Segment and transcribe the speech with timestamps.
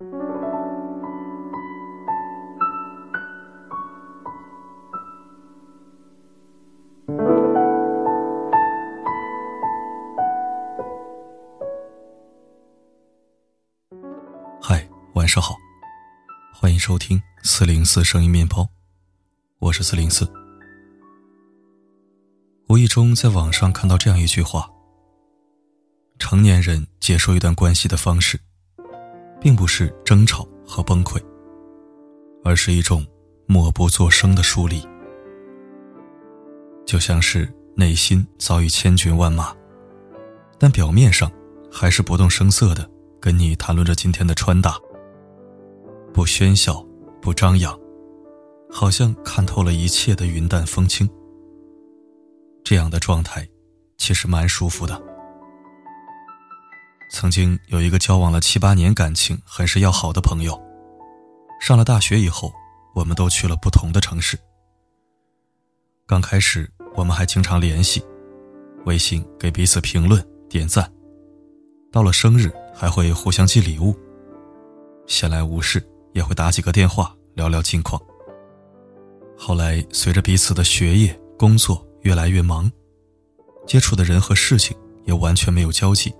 [0.00, 0.06] 嗨，
[15.12, 15.54] 晚上好，
[16.54, 18.66] 欢迎收听四零四声音面包，
[19.58, 20.26] 我是四零四。
[22.68, 24.70] 无意中在网上看到这样一句话：
[26.18, 28.40] 成年人结束一段关系的方式，
[29.40, 31.20] 并不是争吵和崩溃，
[32.44, 33.06] 而是一种
[33.46, 34.86] 默不作声的疏离，
[36.84, 39.54] 就像是内心早已千军万马，
[40.58, 41.30] 但表面上
[41.72, 44.76] 还是不动声色的跟你谈论着今天的穿搭，
[46.12, 46.86] 不喧嚣，
[47.22, 47.78] 不张扬，
[48.70, 51.08] 好像看透了一切的云淡风轻。
[52.62, 53.48] 这样的状态，
[53.96, 55.09] 其实蛮舒服的。
[57.10, 60.58] 曾经有一个交往了七八年、感情很是要好的朋友，
[61.60, 62.52] 上了大学以后，
[62.94, 64.38] 我们都去了不同的城市。
[66.06, 68.00] 刚开始我们还经常联系，
[68.84, 70.90] 微信给彼此评论、点赞，
[71.90, 73.92] 到了生日还会互相寄礼物，
[75.08, 78.00] 闲来无事也会打几个电话聊聊近况。
[79.36, 82.70] 后来随着彼此的学业、工作，越来越忙，
[83.66, 86.14] 接触的人和事情也完全没有交集。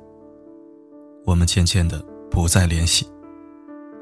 [1.25, 3.07] 我们渐渐的不再联系，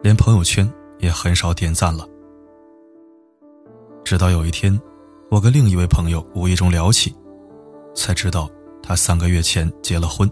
[0.02, 2.06] 连朋友圈也很少点赞了。
[4.04, 4.80] 直到有一天，
[5.30, 7.14] 我跟另一位朋友无意中聊起，
[7.94, 8.48] 才知道
[8.82, 10.30] 他三个月前结了婚，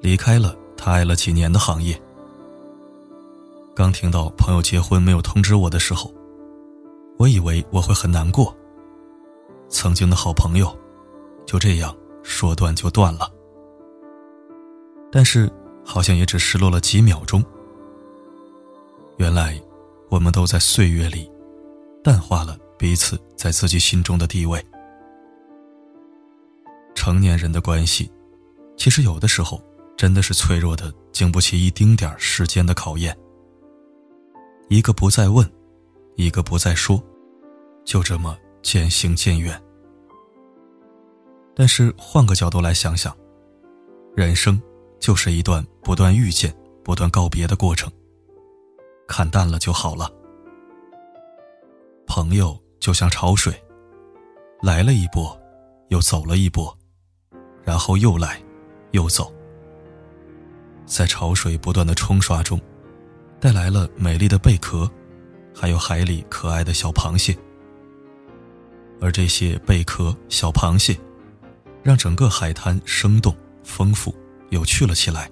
[0.00, 2.00] 离开了他爱了几年的行业。
[3.74, 6.12] 刚听到朋友结婚没有通知我的时候，
[7.18, 8.54] 我以为我会很难过。
[9.68, 10.76] 曾经的好朋友，
[11.46, 13.30] 就这样说断就断了。
[15.12, 15.50] 但是，
[15.90, 17.44] 好像也只失落了几秒钟。
[19.16, 19.60] 原来，
[20.08, 21.28] 我们都在岁月里，
[22.04, 24.64] 淡化了彼此在自己心中的地位。
[26.94, 28.08] 成年人的关系，
[28.76, 29.60] 其实有的时候
[29.96, 33.16] 真的是脆弱的，经不起一丁点时间的考验。
[34.68, 35.44] 一个不再问，
[36.14, 37.02] 一个不再说，
[37.84, 38.38] 就这么。
[38.62, 39.58] 渐行渐远，
[41.54, 43.16] 但是换个角度来想想，
[44.14, 44.60] 人生
[45.00, 47.90] 就是一段不断遇见、不断告别的过程。
[49.08, 50.08] 看淡了就好了。
[52.06, 53.52] 朋友就像潮水，
[54.62, 55.36] 来了一波，
[55.88, 56.76] 又走了一波，
[57.64, 58.40] 然后又来，
[58.92, 59.32] 又走，
[60.86, 62.60] 在潮水不断的冲刷中，
[63.40, 64.88] 带来了美丽的贝壳，
[65.54, 67.36] 还有海里可爱的小螃蟹。
[69.00, 70.96] 而这些贝壳、小螃蟹，
[71.82, 73.34] 让整个海滩生动、
[73.64, 74.14] 丰富、
[74.50, 75.30] 有趣了起来。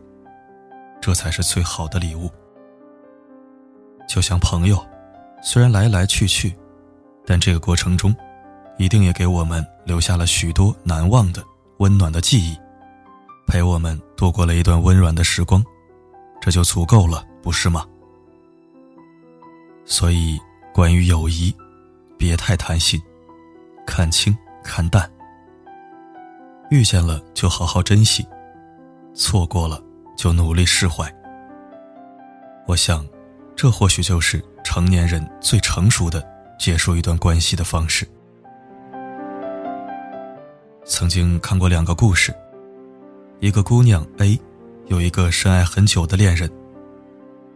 [1.01, 2.29] 这才是最好的礼物。
[4.09, 4.85] 就像朋友，
[5.43, 6.57] 虽然来来去去，
[7.25, 8.15] 但这个过程中，
[8.79, 11.45] 一定也给我们留下了许多难忘的、
[11.79, 12.59] 温暖的记忆，
[13.47, 15.65] 陪我们度过了一段温暖的时光，
[16.41, 17.87] 这就足够了，不是吗？
[19.85, 20.39] 所以，
[20.75, 21.55] 关于友谊，
[22.19, 23.01] 别太贪心。
[23.87, 25.11] 看清看淡，
[26.71, 28.27] 遇见了就好好珍惜，
[29.19, 29.83] 错过了
[30.17, 31.13] 就努力释怀。
[32.67, 33.05] 我想，
[33.57, 36.25] 这或许就是成年人最成熟的
[36.59, 38.09] 结束一段关系的方式。
[40.85, 42.33] 曾经看过两个故事，
[43.41, 44.41] 一个姑娘 A，
[44.87, 46.49] 有一个深爱很久的恋人。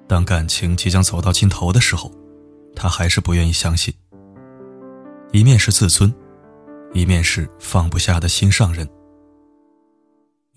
[0.09, 2.11] 当感情即将走到尽头的时候，
[2.75, 3.95] 她还是不愿意相信。
[5.31, 6.13] 一面是自尊。
[6.93, 8.87] 一面是放不下的心上人，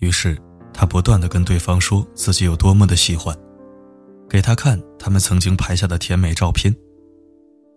[0.00, 0.36] 于是
[0.78, 3.34] 他不断的跟对方说自己有多么的喜欢，
[4.28, 6.76] 给他看他们曾经拍下的甜美照片，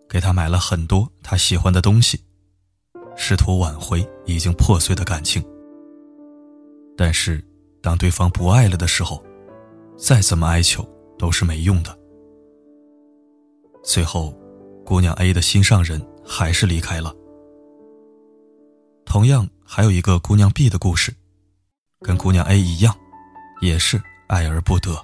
[0.06, 2.20] 给他买了很多他喜欢的东西，
[3.16, 5.42] 试图挽回已经破碎的感情。
[6.94, 7.42] 但是
[7.80, 9.24] 当对方不爱了的时候，
[9.96, 10.86] 再怎么哀求
[11.18, 11.98] 都是没用的。
[13.82, 14.38] 最后，
[14.84, 17.14] 姑娘 A 的心上人还是离开了。
[19.06, 21.14] 同样，还有一个姑娘 B 的故事，
[22.00, 22.94] 跟姑娘 A 一样，
[23.60, 24.98] 也是爱而不得。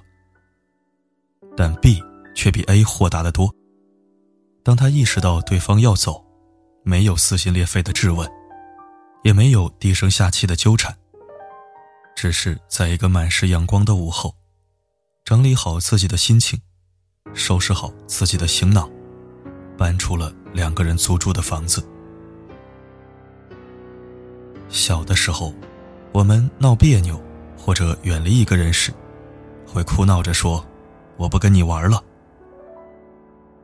[1.55, 2.03] 但 B
[2.35, 3.53] 却比 A 豁达的多。
[4.63, 6.23] 当他意识到对方要走，
[6.83, 8.29] 没有撕心裂肺的质问，
[9.23, 10.95] 也没有低声下气的纠缠，
[12.15, 14.35] 只是在一个满是阳光的午后，
[15.23, 16.59] 整理好自己的心情，
[17.33, 18.89] 收拾好自己的行囊，
[19.77, 21.87] 搬出了两个人租住的房子。
[24.69, 25.53] 小的时候，
[26.11, 27.21] 我们闹别扭
[27.57, 28.91] 或者远离一个人时，
[29.65, 30.65] 会哭闹着说
[31.17, 32.03] ：“我不跟你玩了，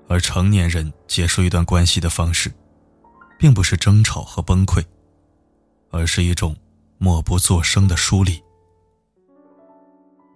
[0.07, 2.51] 而成年人结束一段关系的方式，
[3.39, 4.83] 并不是争吵和崩溃，
[5.89, 6.55] 而是一种
[6.97, 8.41] 默不作声的疏离。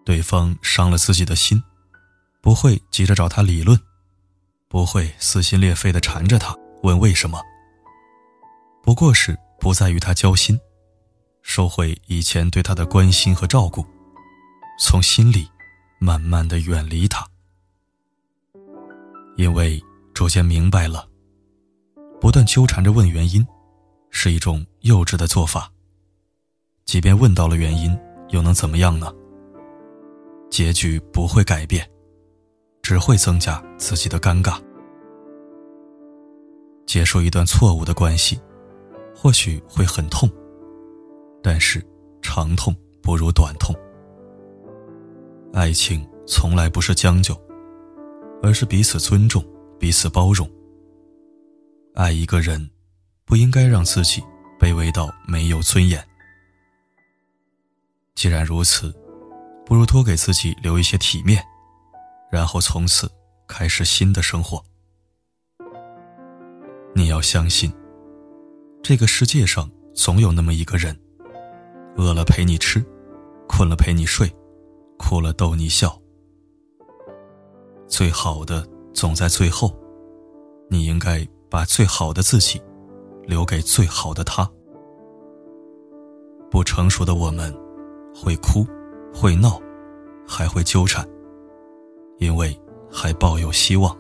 [0.04, 1.62] 对方伤了自己的心，
[2.42, 3.78] 不会急着找他理论，
[4.70, 7.40] 不会撕心裂肺的缠着他问为什么。
[8.82, 10.58] 不过是不再与他交心，
[11.48, 13.84] 收回以前对他的关心和照顾，
[14.78, 15.50] 从心里
[15.98, 17.26] 慢慢的远离他。
[19.38, 19.82] 因为
[20.14, 21.08] 逐渐明白了，
[22.20, 23.48] 不断纠缠着问原因，
[24.12, 25.72] 是一种幼稚的做法。
[26.84, 27.98] 即便问到了原因，
[28.30, 29.12] 又能怎么样呢？
[30.52, 31.90] 结局不会改变，
[32.82, 34.62] 只会增加自己的尴尬。
[36.86, 38.38] 结束一段错误的关系，
[39.16, 40.30] 或许会很痛，
[41.50, 41.82] 但是
[42.22, 43.74] 长痛不如短痛。
[45.54, 47.34] 爱情从来不是将就，
[48.44, 49.42] 而是彼此尊重、
[49.80, 50.46] 彼此包容。
[51.96, 52.70] 爱一个人，
[53.24, 54.22] 不应该让自己
[54.60, 56.06] 卑微到没有尊严。
[58.14, 58.94] 既然如此。
[59.66, 61.44] 不如多给自己留一些体面，
[62.32, 63.10] 然后从此
[63.48, 64.64] 开始新的生活。
[66.94, 67.74] 你要相信，
[68.82, 70.98] 这个世界上总有那么一个人，
[71.98, 72.84] 饿了陪你吃，
[73.48, 74.32] 困了陪你睡，
[74.98, 76.00] 哭了逗你笑。
[77.88, 79.76] 最好的总在最后，
[80.70, 82.62] 你应该把最好的自己
[83.26, 84.50] 留给最好的他。
[86.50, 87.54] 不成熟的我们，
[88.16, 88.66] 会哭。
[89.14, 89.60] 会闹，
[90.28, 91.04] 还会纠缠，
[92.20, 92.56] 因为
[92.92, 93.98] 还抱有希望。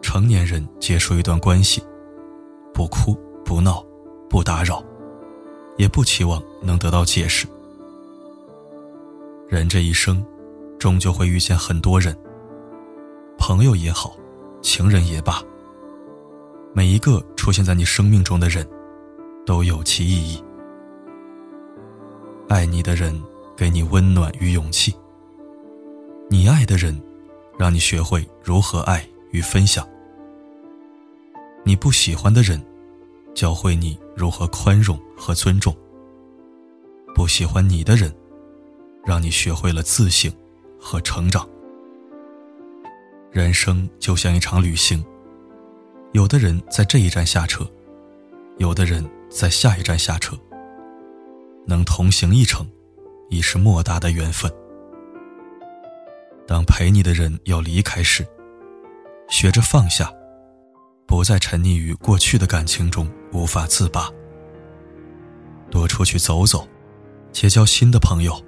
[0.00, 1.82] 成年人结束一段关系，
[2.72, 3.84] 不哭不闹，
[4.30, 4.80] 不打扰，
[5.76, 7.46] 也不期望能得到解释。
[9.48, 10.24] 人这一生，
[10.78, 12.16] 终究会遇见很多人，
[13.38, 14.16] 朋友也好，
[14.62, 15.42] 情人也罢，
[16.72, 18.68] 每一个出现在你生命中的人，
[19.44, 20.42] 都有其意义。
[22.48, 23.20] 爱你的人。
[23.56, 24.94] 给你温暖与勇气。
[26.28, 26.94] 你爱的人，
[27.58, 29.88] 让你学会如何爱与分享。
[31.64, 32.62] 你不喜欢的人，
[33.36, 35.72] 教会你如何宽容和尊重。
[37.14, 38.12] 不喜欢你的人，
[39.04, 40.32] 让你学会了自省
[40.80, 41.48] 和成长。
[43.30, 45.04] 人生就像一场旅行，
[46.12, 47.64] 有的人在这一站下车，
[48.56, 50.36] 有的人在下一站下车。
[51.66, 52.66] 能同行一程。
[53.28, 54.48] 已是莫大的缘分。
[56.46, 58.24] 当陪你的人要离开时，
[59.28, 60.08] 学着放下，
[61.06, 64.10] 不再沉溺于过去的感情中无法自拔。
[65.70, 66.66] 多出去走走，
[67.32, 68.44] 结交新的朋友。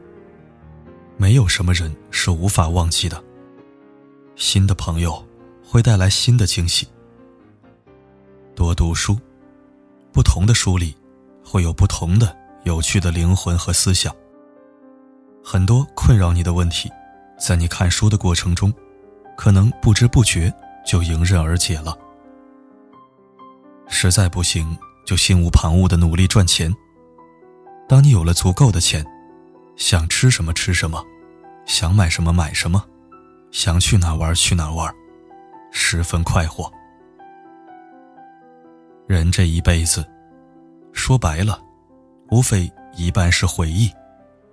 [1.17, 3.23] 没有什么人是无法忘记的。
[4.37, 5.25] 新的朋友
[5.65, 6.87] 会带来新的惊喜。
[8.55, 9.19] 多读书，
[10.13, 10.97] 不同的书里
[11.45, 14.15] 会有不同的有趣的灵魂和思想。
[15.43, 16.89] 很多困扰你的问题，
[17.39, 18.73] 在你看书的过程中，
[19.37, 20.53] 可能不知不觉
[20.87, 21.97] 就迎刃而解了。
[23.89, 26.75] 实在不行，就心无旁骛的努力赚钱。
[27.89, 29.05] 当你有了足够的钱，
[29.77, 31.03] 想吃什么吃什么，
[31.67, 32.85] 想买什么买什么，
[33.51, 34.95] 想去哪玩去哪玩，
[35.73, 36.71] 十分快活。
[39.07, 40.07] 人这一辈子，
[40.93, 41.61] 说白了，
[42.31, 43.91] 无非一半是回忆。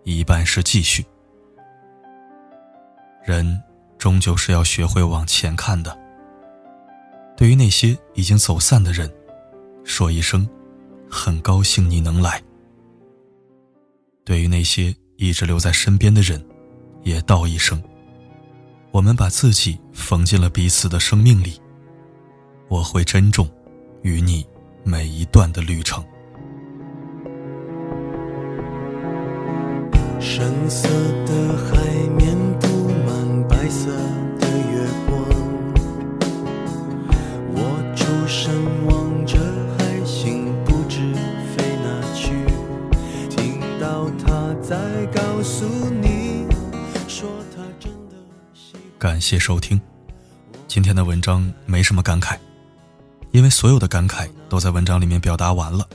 [0.08, 1.04] 一半是继续，
[3.24, 3.60] 人
[3.98, 5.98] 终究是要学会往前看的。
[7.36, 9.12] 对于那些已经走散的人，
[9.86, 10.46] 说一声，
[11.10, 12.42] 很高兴你能来；
[14.26, 16.44] 对于那些一直留在身边的人，
[17.04, 17.82] 也道一声，
[18.92, 21.62] 我们把自己缝进了彼此的生命里。
[22.68, 23.48] 我会珍重
[24.02, 24.44] 与你
[24.84, 26.04] 每一段的旅程。
[30.20, 30.90] 深色
[31.28, 31.78] 的海
[32.18, 32.68] 面布
[33.06, 33.92] 满白色
[34.40, 35.14] 的月光，
[37.54, 38.52] 我出神
[38.88, 39.38] 望着
[44.68, 46.48] 他在告诉你，
[47.08, 48.16] 说他真的
[48.98, 49.80] 感谢收听，
[50.68, 52.36] 今天的文章没什么感慨，
[53.30, 55.88] 因为所有的感慨都在文章里面表达完了，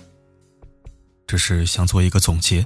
[1.27, 2.65] 只是想做一个总结。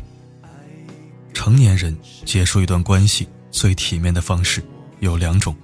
[1.32, 1.96] 成年人
[2.26, 4.62] 结束一段关系最体面的方式
[5.00, 5.56] 有两种：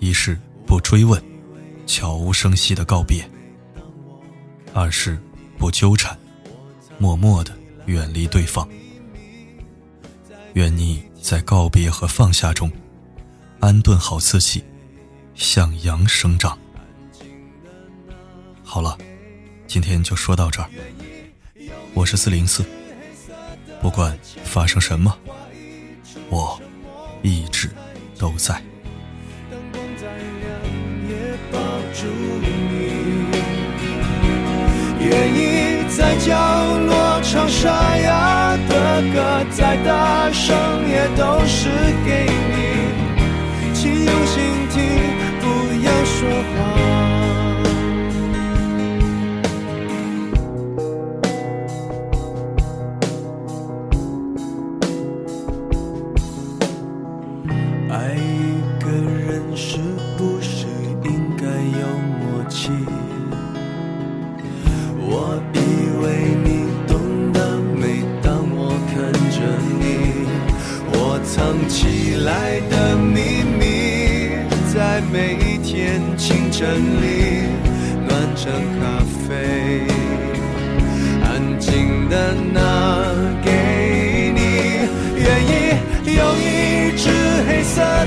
[0.00, 1.22] 一是不追问，
[1.86, 3.24] 悄无声息的告别；
[4.74, 5.18] 二是
[5.56, 6.14] 不纠缠，
[6.98, 8.68] 默默的远离对方。
[10.58, 12.68] 愿你在告别和放下中，
[13.60, 14.64] 安顿好自己，
[15.36, 16.58] 向阳生长。
[18.64, 18.98] 好了，
[19.68, 20.68] 今天就说到这儿。
[21.94, 22.64] 我是四零四，
[23.80, 25.16] 不管发生什么，
[26.28, 26.60] 我
[27.22, 27.70] 一直
[28.18, 28.60] 都在。
[34.98, 38.37] 愿意在角落唱沙哑
[39.12, 40.56] 歌，再大声
[40.88, 41.68] 也都是
[42.04, 44.78] 给你，请用心听，
[45.40, 45.44] 不
[45.84, 47.07] 要说话。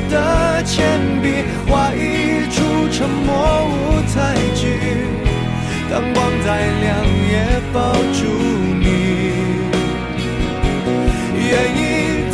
[0.09, 3.29] 的铅笔，画一出沉默
[3.67, 4.79] 舞台剧。
[5.89, 6.47] 灯光再
[6.81, 6.89] 亮，
[7.29, 7.33] 也
[7.73, 8.19] 抱住
[8.79, 8.83] 你。
[11.35, 11.79] 愿意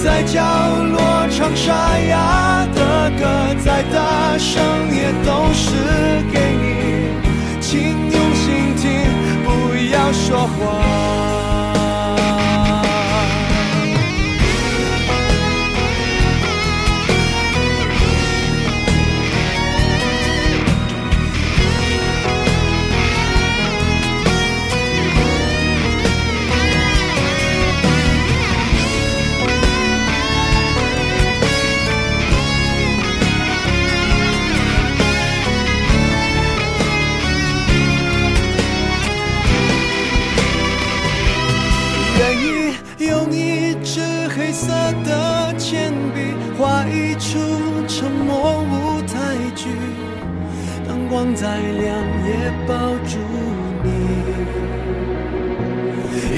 [0.04, 0.36] 在角
[0.94, 4.54] 落唱沙哑的歌，再大声
[4.94, 5.66] 也都是
[6.32, 6.66] 给你。
[7.60, 7.72] 请
[8.12, 8.86] 用心听，
[9.44, 9.48] 不
[9.92, 10.12] 要。
[10.14, 11.07] 说话。